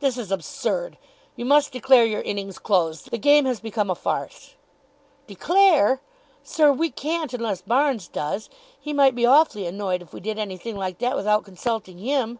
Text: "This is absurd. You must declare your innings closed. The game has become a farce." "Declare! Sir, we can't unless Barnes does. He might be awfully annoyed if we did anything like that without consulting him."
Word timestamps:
"This 0.00 0.16
is 0.16 0.32
absurd. 0.32 0.96
You 1.34 1.44
must 1.44 1.70
declare 1.70 2.06
your 2.06 2.22
innings 2.22 2.58
closed. 2.58 3.10
The 3.10 3.18
game 3.18 3.44
has 3.44 3.60
become 3.60 3.90
a 3.90 3.94
farce." 3.94 4.54
"Declare! 5.26 6.00
Sir, 6.42 6.72
we 6.72 6.88
can't 6.90 7.34
unless 7.34 7.60
Barnes 7.60 8.08
does. 8.08 8.48
He 8.80 8.94
might 8.94 9.14
be 9.14 9.26
awfully 9.26 9.66
annoyed 9.66 10.00
if 10.00 10.14
we 10.14 10.20
did 10.20 10.38
anything 10.38 10.76
like 10.78 10.96
that 11.00 11.14
without 11.14 11.44
consulting 11.44 11.98
him." 11.98 12.38